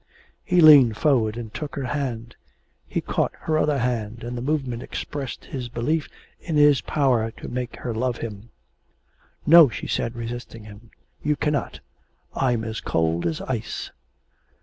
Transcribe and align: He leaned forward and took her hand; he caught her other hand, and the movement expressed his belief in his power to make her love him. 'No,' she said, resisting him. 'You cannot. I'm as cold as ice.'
He 0.43 0.61
leaned 0.61 0.97
forward 0.97 1.37
and 1.37 1.53
took 1.53 1.75
her 1.75 1.83
hand; 1.85 2.35
he 2.87 3.01
caught 3.01 3.33
her 3.41 3.55
other 3.59 3.77
hand, 3.77 4.23
and 4.23 4.35
the 4.35 4.41
movement 4.41 4.81
expressed 4.81 5.45
his 5.45 5.69
belief 5.69 6.09
in 6.39 6.55
his 6.57 6.81
power 6.81 7.29
to 7.37 7.47
make 7.47 7.75
her 7.75 7.93
love 7.93 8.17
him. 8.17 8.49
'No,' 9.45 9.69
she 9.69 9.85
said, 9.85 10.15
resisting 10.15 10.63
him. 10.63 10.89
'You 11.21 11.35
cannot. 11.35 11.81
I'm 12.33 12.63
as 12.63 12.81
cold 12.81 13.27
as 13.27 13.41
ice.' 13.41 13.91